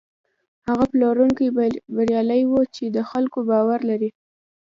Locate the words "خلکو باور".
3.09-3.79